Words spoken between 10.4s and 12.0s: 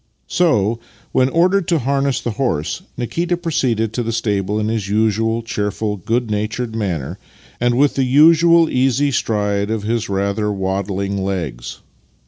4 Master and Man waddling legs.